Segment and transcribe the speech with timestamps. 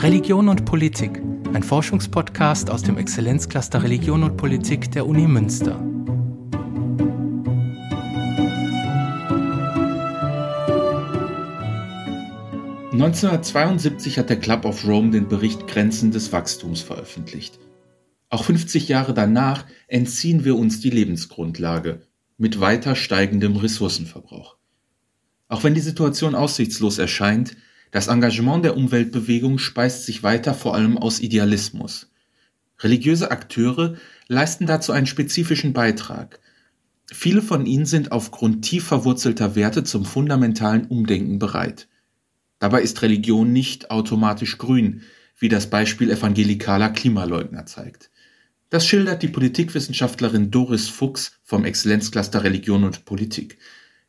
[0.00, 1.20] Religion und Politik,
[1.54, 5.74] ein Forschungspodcast aus dem Exzellenzcluster Religion und Politik der Uni Münster.
[12.92, 17.58] (1972) hat der Club of Rome den Bericht Grenzen des Wachstums veröffentlicht.
[18.28, 22.02] Auch 50 Jahre danach entziehen wir uns die Lebensgrundlage
[22.36, 24.58] mit weiter steigendem Ressourcenverbrauch.
[25.48, 27.56] Auch wenn die Situation aussichtslos erscheint,
[27.90, 32.10] das Engagement der Umweltbewegung speist sich weiter vor allem aus Idealismus.
[32.80, 33.96] Religiöse Akteure
[34.28, 36.40] leisten dazu einen spezifischen Beitrag.
[37.10, 41.88] Viele von ihnen sind aufgrund tief verwurzelter Werte zum fundamentalen Umdenken bereit.
[42.58, 45.02] Dabei ist Religion nicht automatisch grün,
[45.38, 48.10] wie das Beispiel evangelikaler Klimaleugner zeigt.
[48.70, 53.58] Das schildert die Politikwissenschaftlerin Doris Fuchs vom Exzellenzcluster Religion und Politik.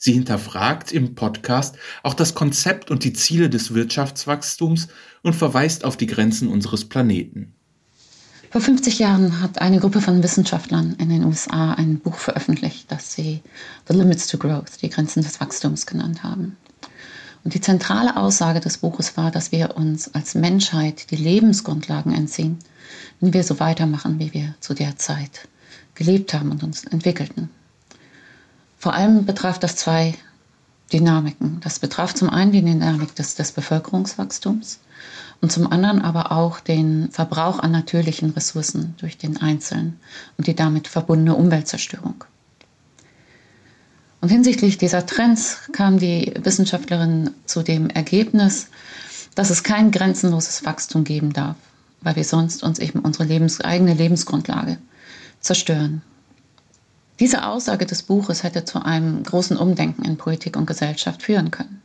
[0.02, 4.88] Sie hinterfragt im Podcast auch das Konzept und die Ziele des Wirtschaftswachstums
[5.24, 7.54] und verweist auf die Grenzen unseres Planeten.
[8.50, 13.14] Vor 50 Jahren hat eine Gruppe von Wissenschaftlern in den USA ein Buch veröffentlicht, das
[13.14, 13.42] sie
[13.90, 16.56] The Limits to Growth, die Grenzen des Wachstums genannt haben.
[17.44, 22.58] Und die zentrale Aussage des Buches war, dass wir uns als Menschheit die Lebensgrundlagen entziehen,
[23.20, 25.50] wenn wir so weitermachen, wie wir zu der Zeit
[25.94, 27.50] gelebt haben und uns entwickelten.
[28.80, 30.16] Vor allem betraf das zwei
[30.92, 31.60] Dynamiken.
[31.62, 34.80] Das betraf zum einen die Dynamik des, des Bevölkerungswachstums
[35.42, 40.00] und zum anderen aber auch den Verbrauch an natürlichen Ressourcen durch den Einzelnen
[40.38, 42.24] und die damit verbundene Umweltzerstörung.
[44.22, 48.68] Und hinsichtlich dieser Trends kam die Wissenschaftlerin zu dem Ergebnis,
[49.36, 51.56] dass es kein grenzenloses Wachstum geben darf,
[52.02, 54.78] weil wir sonst uns eben unsere Lebens eigene Lebensgrundlage
[55.40, 56.02] zerstören.
[57.20, 61.82] Diese Aussage des Buches hätte zu einem großen Umdenken in Politik und Gesellschaft führen können.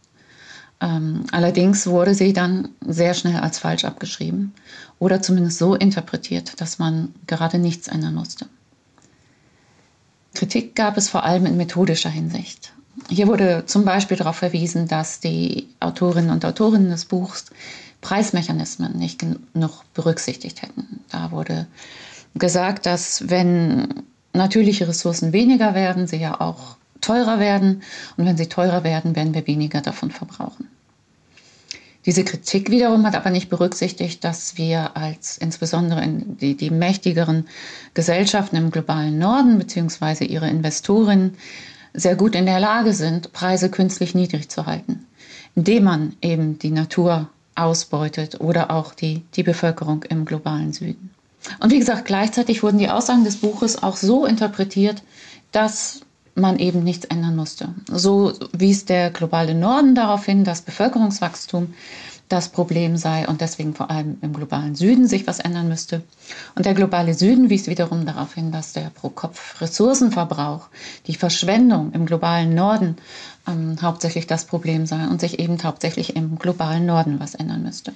[0.80, 4.52] Ähm, allerdings wurde sie dann sehr schnell als falsch abgeschrieben
[4.98, 8.46] oder zumindest so interpretiert, dass man gerade nichts ändern musste.
[10.34, 12.72] Kritik gab es vor allem in methodischer Hinsicht.
[13.08, 17.46] Hier wurde zum Beispiel darauf verwiesen, dass die Autorinnen und Autorinnen des Buchs
[18.00, 21.00] Preismechanismen nicht genug berücksichtigt hätten.
[21.10, 21.66] Da wurde
[22.34, 27.82] gesagt, dass wenn natürliche Ressourcen weniger werden, sie ja auch teurer werden.
[28.16, 30.68] Und wenn sie teurer werden, werden wir weniger davon verbrauchen.
[32.06, 37.46] Diese Kritik wiederum hat aber nicht berücksichtigt, dass wir als insbesondere die, die mächtigeren
[37.94, 40.26] Gesellschaften im globalen Norden bzw.
[40.26, 41.34] ihre Investoren
[41.94, 45.06] sehr gut in der Lage sind, Preise künstlich niedrig zu halten,
[45.54, 51.13] indem man eben die Natur ausbeutet oder auch die, die Bevölkerung im globalen Süden.
[51.60, 55.02] Und wie gesagt, gleichzeitig wurden die Aussagen des Buches auch so interpretiert,
[55.52, 56.00] dass
[56.34, 57.74] man eben nichts ändern musste.
[57.88, 61.74] So wies der globale Norden darauf hin, dass Bevölkerungswachstum
[62.28, 66.02] das Problem sei und deswegen vor allem im globalen Süden sich was ändern müsste.
[66.54, 70.68] Und der globale Süden wies wiederum darauf hin, dass der Pro-Kopf-Ressourcenverbrauch,
[71.06, 72.96] die Verschwendung im globalen Norden
[73.46, 77.92] ähm, hauptsächlich das Problem sei und sich eben hauptsächlich im globalen Norden was ändern müsste.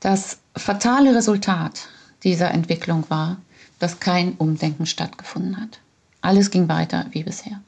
[0.00, 1.88] Das fatale Resultat
[2.22, 3.38] dieser Entwicklung war,
[3.78, 5.80] dass kein Umdenken stattgefunden hat.
[6.20, 7.60] Alles ging weiter wie bisher.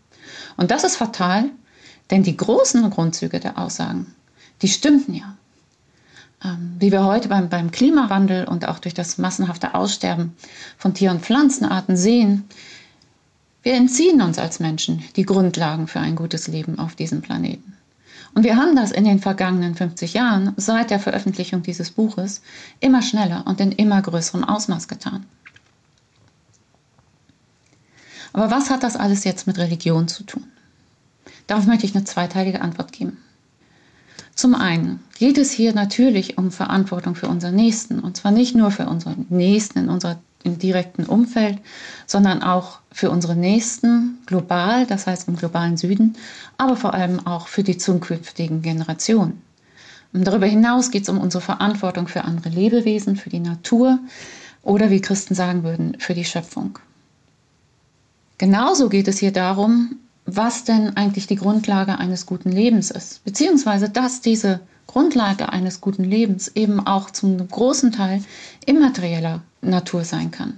[0.57, 1.51] Und das ist fatal,
[2.11, 4.15] denn die großen Grundzüge der Aussagen,
[4.63, 5.37] die stimmten ja.
[6.43, 10.35] Ähm, wie wir heute beim, beim Klimawandel und auch durch das massenhafte Aussterben
[10.79, 12.49] von Tier- und Pflanzenarten sehen,
[13.63, 17.77] wir entziehen uns als Menschen die Grundlagen für ein gutes Leben auf diesem Planeten.
[18.35, 22.43] Und wir haben das in den vergangenen 50 Jahren, seit der Veröffentlichung dieses Buches,
[22.79, 25.27] immer schneller und in immer größerem Ausmaß getan.
[28.33, 30.45] Aber was hat das alles jetzt mit Religion zu tun?
[31.49, 33.19] Darauf möchte ich eine zweiteilige Antwort geben.
[34.37, 37.99] Zum einen geht es hier natürlich um Verantwortung für unseren Nächsten.
[37.99, 41.59] Und zwar nicht nur für unseren Nächsten in unserer im direkten Umfeld,
[42.07, 46.15] sondern auch für unsere Nächsten global, das heißt im globalen Süden,
[46.57, 49.43] aber vor allem auch für die zukünftigen Generationen.
[50.13, 53.99] Und darüber hinaus geht es um unsere Verantwortung für andere Lebewesen, für die Natur
[54.63, 56.79] oder wie Christen sagen würden, für die Schöpfung.
[58.39, 59.97] Genauso geht es hier darum,
[60.27, 66.05] was denn eigentlich die Grundlage eines guten Lebens ist, beziehungsweise dass diese Grundlage eines guten
[66.05, 68.23] Lebens eben auch zum großen Teil
[68.65, 70.55] immaterieller Natur sein kann.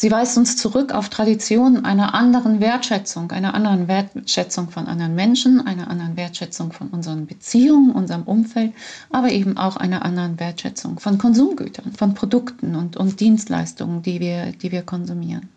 [0.00, 5.60] Sie weist uns zurück auf Traditionen einer anderen Wertschätzung, einer anderen Wertschätzung von anderen Menschen,
[5.60, 8.74] einer anderen Wertschätzung von unseren Beziehungen, unserem Umfeld,
[9.10, 14.52] aber eben auch einer anderen Wertschätzung von Konsumgütern, von Produkten und, und Dienstleistungen, die wir,
[14.52, 15.48] die wir konsumieren.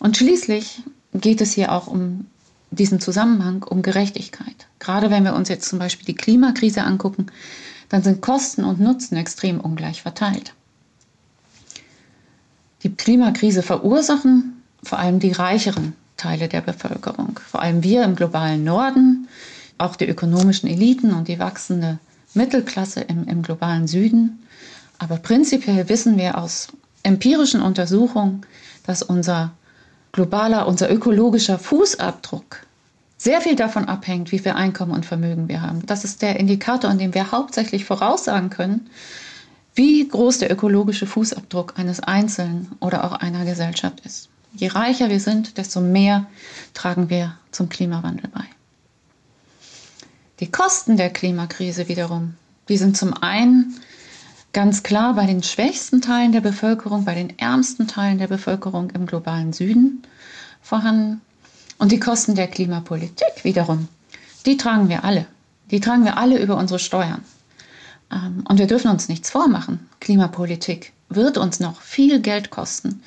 [0.00, 0.82] Und schließlich
[1.14, 2.26] geht es hier auch um
[2.72, 4.66] diesen Zusammenhang um Gerechtigkeit.
[4.80, 7.26] Gerade wenn wir uns jetzt zum Beispiel die Klimakrise angucken,
[7.88, 10.54] dann sind Kosten und Nutzen extrem ungleich verteilt.
[12.82, 18.64] Die Klimakrise verursachen vor allem die reicheren Teile der Bevölkerung, vor allem wir im globalen
[18.64, 19.28] Norden,
[19.78, 21.98] auch die ökonomischen Eliten und die wachsende
[22.34, 24.38] Mittelklasse im, im globalen Süden.
[24.98, 26.68] Aber prinzipiell wissen wir aus
[27.02, 28.42] empirischen Untersuchungen,
[28.86, 29.52] dass unser
[30.12, 32.66] globaler, unser ökologischer Fußabdruck
[33.18, 35.84] sehr viel davon abhängt, wie viel Einkommen und Vermögen wir haben.
[35.86, 38.88] Das ist der Indikator, an dem wir hauptsächlich voraussagen können,
[39.76, 44.30] wie groß der ökologische Fußabdruck eines Einzelnen oder auch einer Gesellschaft ist.
[44.54, 46.26] Je reicher wir sind, desto mehr
[46.72, 48.44] tragen wir zum Klimawandel bei.
[50.40, 52.34] Die Kosten der Klimakrise wiederum,
[52.68, 53.74] die sind zum einen
[54.54, 59.04] ganz klar bei den schwächsten Teilen der Bevölkerung, bei den ärmsten Teilen der Bevölkerung im
[59.04, 60.02] globalen Süden
[60.62, 61.20] vorhanden.
[61.78, 63.88] Und die Kosten der Klimapolitik wiederum,
[64.46, 65.26] die tragen wir alle.
[65.70, 67.22] Die tragen wir alle über unsere Steuern.
[68.10, 69.88] Ähm, und wir dürfen uns nichts vormachen.
[70.00, 73.02] Klimapolitik wird uns noch viel Geld kosten.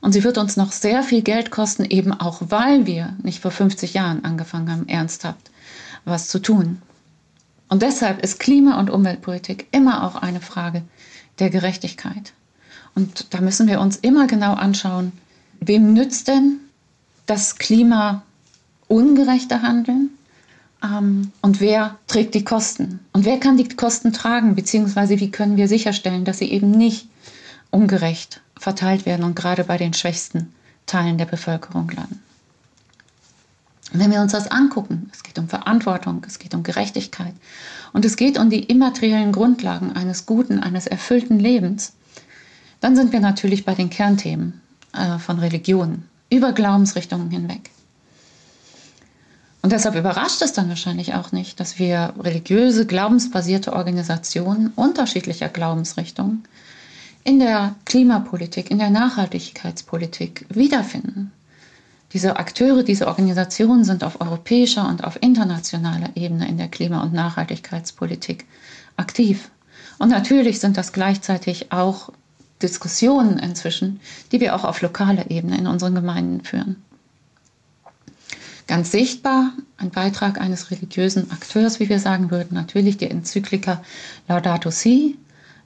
[0.00, 3.52] Und sie wird uns noch sehr viel Geld kosten, eben auch weil wir nicht vor
[3.52, 5.50] 50 Jahren angefangen haben, ernsthaft
[6.04, 6.82] was zu tun.
[7.68, 10.82] Und deshalb ist Klima- und Umweltpolitik immer auch eine Frage
[11.38, 12.32] der Gerechtigkeit.
[12.94, 15.12] Und da müssen wir uns immer genau anschauen,
[15.60, 16.58] wem nützt denn
[17.26, 18.22] das Klima
[18.88, 20.10] ungerechte Handeln
[20.82, 25.68] und wer trägt die Kosten und wer kann die Kosten tragen, beziehungsweise wie können wir
[25.68, 27.06] sicherstellen, dass sie eben nicht
[27.70, 30.52] ungerecht verteilt werden und gerade bei den schwächsten
[30.86, 32.20] Teilen der Bevölkerung landen.
[33.92, 37.34] Wenn wir uns das angucken, es geht um Verantwortung, es geht um Gerechtigkeit
[37.92, 41.92] und es geht um die immateriellen Grundlagen eines guten, eines erfüllten Lebens,
[42.80, 44.60] dann sind wir natürlich bei den Kernthemen
[44.94, 47.70] äh, von Religion über Glaubensrichtungen hinweg.
[49.62, 56.42] Und deshalb überrascht es dann wahrscheinlich auch nicht, dass wir religiöse, glaubensbasierte Organisationen unterschiedlicher Glaubensrichtungen
[57.22, 61.30] in der Klimapolitik, in der Nachhaltigkeitspolitik wiederfinden.
[62.12, 67.14] Diese Akteure, diese Organisationen sind auf europäischer und auf internationaler Ebene in der Klima- und
[67.14, 68.44] Nachhaltigkeitspolitik
[68.96, 69.50] aktiv.
[69.98, 72.10] Und natürlich sind das gleichzeitig auch
[72.60, 74.00] Diskussionen inzwischen,
[74.32, 76.76] die wir auch auf lokaler Ebene in unseren Gemeinden führen.
[78.66, 83.82] Ganz sichtbar ein Beitrag eines religiösen Akteurs, wie wir sagen würden, natürlich die Enzyklika
[84.28, 85.18] Laudato Si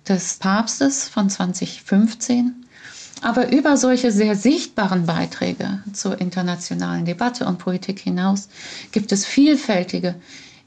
[0.08, 2.66] des Papstes von 2015.
[3.22, 8.48] Aber über solche sehr sichtbaren Beiträge zur internationalen Debatte und Politik hinaus
[8.92, 10.14] gibt es vielfältige,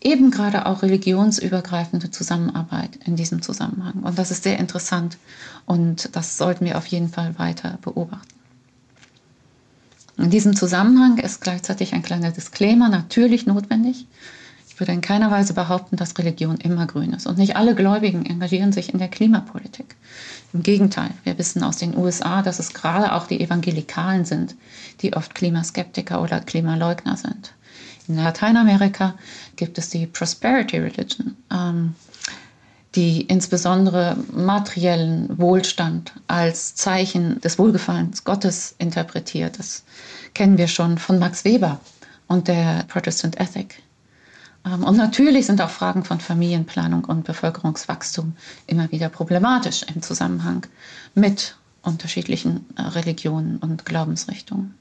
[0.01, 4.01] eben gerade auch religionsübergreifende Zusammenarbeit in diesem Zusammenhang.
[4.01, 5.17] Und das ist sehr interessant
[5.65, 8.38] und das sollten wir auf jeden Fall weiter beobachten.
[10.19, 14.05] In diesem Zusammenhang ist gleichzeitig ein kleiner Disclaimer natürlich notwendig.
[14.67, 17.25] Ich würde in keiner Weise behaupten, dass Religion immer grün ist.
[17.25, 19.95] Und nicht alle Gläubigen engagieren sich in der Klimapolitik.
[20.51, 24.55] Im Gegenteil, wir wissen aus den USA, dass es gerade auch die Evangelikalen sind,
[25.01, 27.53] die oft Klimaskeptiker oder Klimaleugner sind.
[28.09, 29.15] In Lateinamerika
[29.55, 31.95] gibt es die Prosperity Religion, ähm,
[32.95, 39.59] die insbesondere materiellen Wohlstand als Zeichen des Wohlgefallens Gottes interpretiert.
[39.59, 39.83] Das
[40.33, 41.79] kennen wir schon von Max Weber
[42.27, 43.83] und der Protestant Ethic.
[44.65, 48.35] Ähm, und natürlich sind auch Fragen von Familienplanung und Bevölkerungswachstum
[48.67, 50.65] immer wieder problematisch im Zusammenhang
[51.13, 54.73] mit unterschiedlichen äh, Religionen und Glaubensrichtungen.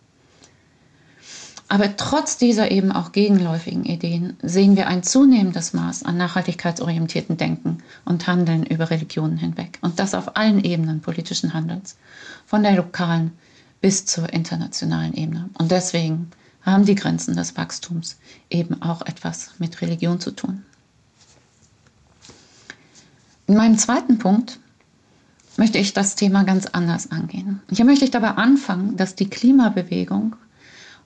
[1.71, 7.79] Aber trotz dieser eben auch gegenläufigen Ideen sehen wir ein zunehmendes Maß an nachhaltigkeitsorientierten Denken
[8.07, 9.79] und Handeln über Religionen hinweg.
[9.83, 11.97] Und das auf allen Ebenen politischen Handelns,
[12.47, 13.33] von der lokalen
[13.83, 15.51] bis zur internationalen Ebene.
[15.59, 16.31] Und deswegen
[16.63, 20.65] haben die Grenzen des Wachstums eben auch etwas mit Religion zu tun.
[23.47, 24.59] In meinem zweiten Punkt
[25.59, 27.61] möchte ich das Thema ganz anders angehen.
[27.71, 30.37] Hier möchte ich dabei anfangen, dass die Klimabewegung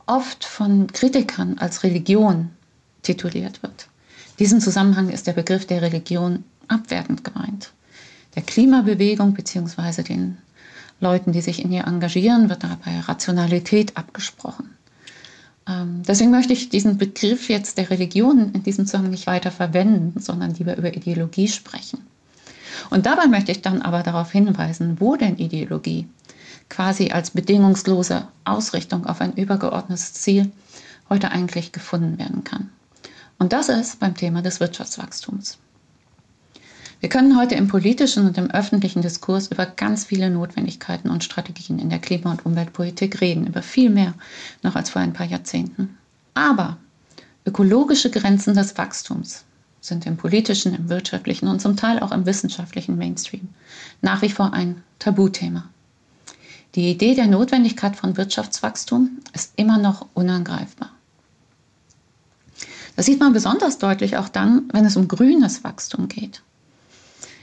[0.06, 2.50] oft von Kritikern als Religion
[3.02, 3.88] tituliert wird.
[4.30, 7.72] In diesem Zusammenhang ist der Begriff der Religion abwertend gemeint.
[8.34, 10.02] Der Klimabewegung bzw.
[10.02, 10.38] den
[11.00, 14.70] Leuten, die sich in ihr engagieren, wird dabei Rationalität abgesprochen.
[15.68, 20.18] Ähm, deswegen möchte ich diesen Begriff jetzt der Religion in diesem Zusammenhang nicht weiter verwenden,
[20.20, 22.00] sondern lieber über Ideologie sprechen.
[22.90, 26.06] Und dabei möchte ich dann aber darauf hinweisen, wo denn Ideologie
[26.72, 30.50] quasi als bedingungslose Ausrichtung auf ein übergeordnetes Ziel
[31.10, 32.70] heute eigentlich gefunden werden kann.
[33.38, 35.58] Und das ist beim Thema des Wirtschaftswachstums.
[37.00, 41.78] Wir können heute im politischen und im öffentlichen Diskurs über ganz viele Notwendigkeiten und Strategien
[41.78, 44.14] in der Klima- und Umweltpolitik reden, über viel mehr
[44.62, 45.98] noch als vor ein paar Jahrzehnten.
[46.32, 46.78] Aber
[47.44, 49.44] ökologische Grenzen des Wachstums,
[49.82, 53.48] sind im politischen, im wirtschaftlichen und zum Teil auch im wissenschaftlichen Mainstream
[54.00, 55.68] nach wie vor ein Tabuthema.
[56.74, 60.90] Die Idee der Notwendigkeit von Wirtschaftswachstum ist immer noch unangreifbar.
[62.96, 66.42] Das sieht man besonders deutlich auch dann, wenn es um grünes Wachstum geht.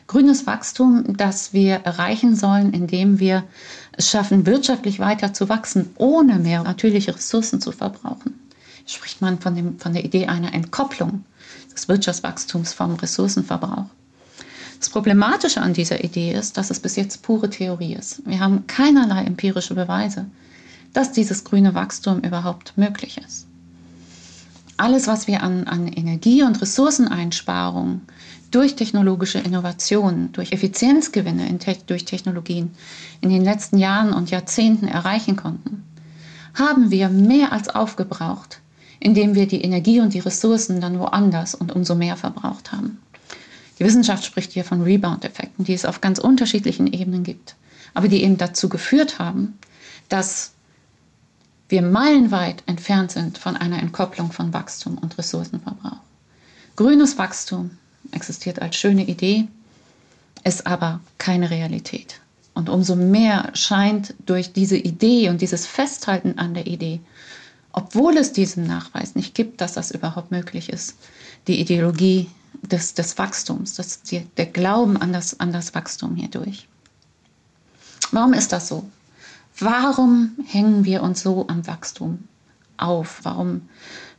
[0.07, 3.43] Grünes Wachstum, das wir erreichen sollen, indem wir
[3.91, 8.33] es schaffen, wirtschaftlich weiter zu wachsen, ohne mehr natürliche Ressourcen zu verbrauchen.
[8.87, 11.23] Spricht man von, dem, von der Idee einer Entkopplung
[11.71, 13.85] des Wirtschaftswachstums vom Ressourcenverbrauch.
[14.79, 18.25] Das Problematische an dieser Idee ist, dass es bis jetzt pure Theorie ist.
[18.25, 20.25] Wir haben keinerlei empirische Beweise,
[20.93, 23.45] dass dieses grüne Wachstum überhaupt möglich ist.
[24.77, 28.03] Alles, was wir an, an Energie- und Ressourceneinsparungen
[28.51, 32.71] durch technologische Innovationen, durch Effizienzgewinne in te durch Technologien
[33.19, 35.83] in den letzten Jahren und Jahrzehnten erreichen konnten,
[36.53, 38.61] haben wir mehr als aufgebraucht,
[39.01, 42.99] indem wir die Energie und die Ressourcen dann woanders und umso mehr verbraucht haben.
[43.79, 47.55] Die Wissenschaft spricht hier von Rebound-Effekten, die es auf ganz unterschiedlichen Ebenen gibt,
[47.93, 49.57] aber die eben dazu geführt haben,
[50.09, 50.51] dass
[51.69, 55.99] wir meilenweit entfernt sind von einer Entkopplung von Wachstum und Ressourcenverbrauch.
[56.75, 57.71] Grünes Wachstum
[58.11, 59.47] existiert als schöne Idee,
[60.43, 62.19] ist aber keine Realität.
[62.53, 66.99] Und umso mehr scheint durch diese Idee und dieses Festhalten an der Idee,
[67.71, 70.95] obwohl es diesen Nachweis nicht gibt, dass das überhaupt möglich ist,
[71.47, 72.29] die Ideologie
[72.61, 73.75] des, des Wachstums,
[74.09, 76.67] die, der Glauben an das, an das Wachstum hierdurch.
[78.11, 78.89] Warum ist das so?
[79.59, 82.23] Warum hängen wir uns so am Wachstum
[82.77, 83.19] auf?
[83.23, 83.61] Warum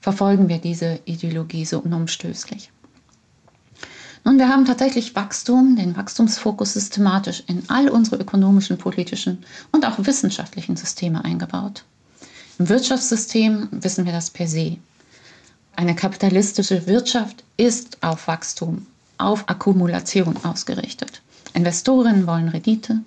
[0.01, 2.71] verfolgen wir diese Ideologie so unumstößlich?
[4.25, 9.39] Nun, wir haben tatsächlich Wachstum, den Wachstumsfokus systematisch in all unsere ökonomischen, politischen
[9.73, 11.85] und auch wissenschaftlichen Systeme eingebaut.
[12.59, 14.77] Im Wirtschaftssystem wissen wir das per se.
[15.81, 21.23] Eine kapitalistische Wirtschaft ist auf Wachstum, auf Akkumulation ausgerichtet.
[21.55, 23.01] Investorinnen wollen Rendite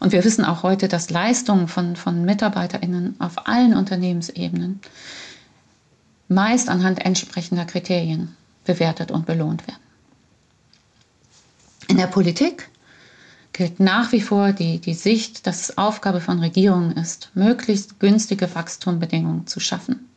[0.00, 4.80] und wir wissen auch heute, dass Leistungen von, von MitarbeiterInnen auf allen Unternehmensebenen
[6.28, 8.36] meist anhand entsprechender Kriterien
[8.66, 9.80] bewertet und belohnt werden.
[11.88, 12.68] In der Politik
[13.54, 18.54] gilt nach wie vor die, die Sicht, dass es Aufgabe von Regierungen ist, möglichst günstige
[18.54, 20.09] Wachstumbedingungen zu schaffen.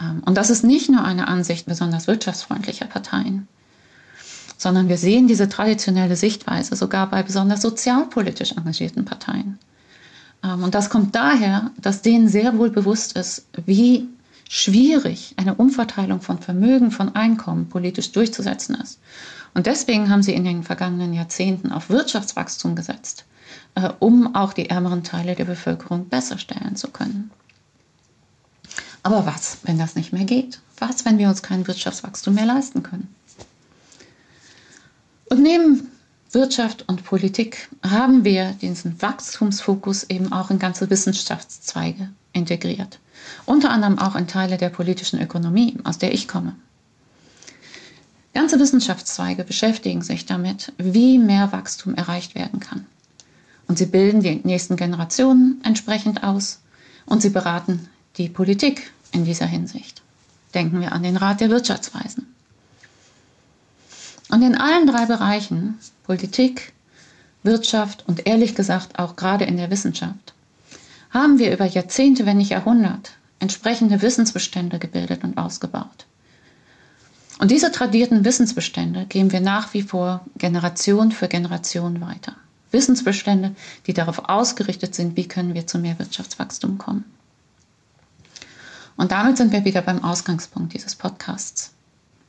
[0.00, 3.48] Ähm, und das ist nicht nur eine Ansicht besonders wirtschaftsfreundlicher Parteien,
[4.56, 9.58] sondern wir sehen diese traditionelle Sichtweise sogar bei besonders sozialpolitisch engagierten Parteien.
[10.44, 14.08] Ähm, und das kommt daher, dass denen sehr wohl bewusst ist, wie
[14.48, 19.00] schwierig eine Umverteilung von Vermögen, von Einkommen politisch durchzusetzen ist.
[19.54, 23.24] Und deswegen haben sie in den vergangenen Jahrzehnten auf Wirtschaftswachstum gesetzt,
[23.74, 27.30] äh, um auch die ärmeren Teile der Bevölkerung besser stellen zu können.
[29.02, 30.60] Aber was, wenn das nicht mehr geht?
[30.78, 33.12] Was, wenn wir uns kein Wirtschaftswachstum mehr leisten können?
[35.28, 35.88] Und neben
[36.30, 43.00] Wirtschaft und Politik haben wir diesen Wachstumsfokus eben auch in ganze Wissenschaftszweige integriert.
[43.44, 46.54] Unter anderem auch in Teile der politischen Ökonomie, aus der ich komme.
[48.34, 52.86] Ganze Wissenschaftszweige beschäftigen sich damit, wie mehr Wachstum erreicht werden kann.
[53.68, 56.60] Und sie bilden die nächsten Generationen entsprechend aus
[57.04, 60.02] und sie beraten die Politik in dieser Hinsicht.
[60.54, 62.26] Denken wir an den Rat der Wirtschaftsweisen.
[64.28, 66.72] Und in allen drei Bereichen, Politik,
[67.42, 70.34] Wirtschaft und ehrlich gesagt auch gerade in der Wissenschaft,
[71.10, 76.06] haben wir über Jahrzehnte, wenn nicht Jahrhundert, entsprechende Wissensbestände gebildet und ausgebaut.
[77.38, 82.36] Und diese tradierten Wissensbestände geben wir nach wie vor Generation für Generation weiter.
[82.70, 83.54] Wissensbestände,
[83.86, 87.04] die darauf ausgerichtet sind, wie können wir zu mehr Wirtschaftswachstum kommen.
[88.96, 91.72] Und damit sind wir wieder beim Ausgangspunkt dieses Podcasts,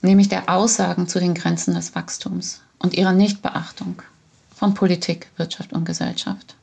[0.01, 4.01] nämlich der Aussagen zu den Grenzen des Wachstums und ihrer Nichtbeachtung
[4.55, 6.55] von Politik, Wirtschaft und Gesellschaft.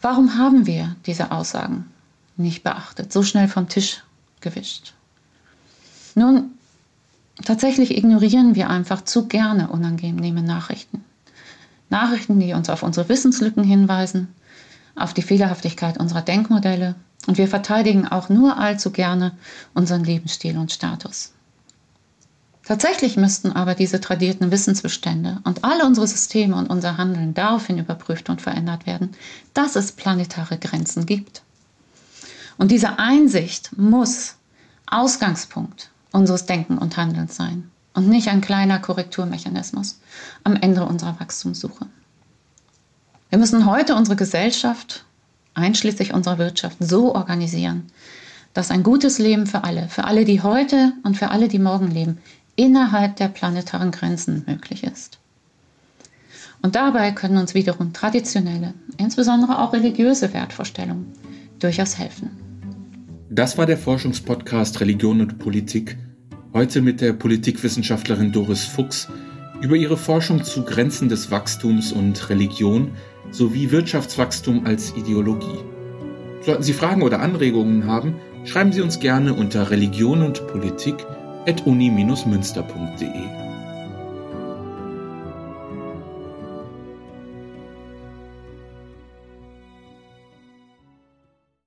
[0.00, 1.86] Warum haben wir diese Aussagen
[2.36, 4.02] nicht beachtet, so schnell vom Tisch
[4.40, 4.94] gewischt?
[6.14, 6.50] Nun,
[7.44, 11.04] Tatsächlich ignorieren wir einfach zu gerne unangenehme Nachrichten.
[11.88, 14.28] Nachrichten, die uns auf unsere Wissenslücken hinweisen,
[15.00, 16.94] auf die Fehlerhaftigkeit unserer Denkmodelle
[17.26, 19.32] und wir verteidigen auch nur allzu gerne
[19.74, 21.32] unseren Lebensstil und Status.
[22.64, 28.28] Tatsächlich müssten aber diese tradierten Wissensbestände und alle unsere Systeme und unser Handeln daraufhin überprüft
[28.28, 29.12] und verändert werden,
[29.54, 31.42] dass es planetare Grenzen gibt.
[32.58, 34.34] Und diese Einsicht muss
[34.86, 40.00] Ausgangspunkt unseres Denken und Handelns sein und nicht ein kleiner Korrekturmechanismus
[40.44, 41.86] am Ende unserer Wachstumssuche.
[43.30, 45.04] Wir müssen heute unsere Gesellschaft,
[45.52, 47.84] einschließlich unserer Wirtschaft, so organisieren,
[48.54, 51.90] dass ein gutes Leben für alle, für alle, die heute und für alle, die morgen
[51.90, 52.18] leben,
[52.56, 55.18] innerhalb der planetaren Grenzen möglich ist.
[56.62, 61.12] Und dabei können uns wiederum traditionelle, insbesondere auch religiöse Wertvorstellungen
[61.58, 62.30] durchaus helfen.
[63.28, 65.98] Das war der Forschungspodcast Religion und Politik.
[66.54, 69.06] Heute mit der Politikwissenschaftlerin Doris Fuchs
[69.60, 72.92] über ihre Forschung zu Grenzen des Wachstums und Religion
[73.30, 75.58] sowie Wirtschaftswachstum als Ideologie.
[76.42, 80.96] Sollten Sie Fragen oder Anregungen haben, schreiben Sie uns gerne unter Religion und Politik
[81.46, 83.47] at uni-münster.de.